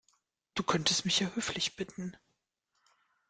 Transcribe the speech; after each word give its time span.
Du 0.55 0.63
könntest 0.63 1.05
mich 1.05 1.19
ja 1.19 1.27
höflich 1.35 1.75
bitten. 1.75 2.17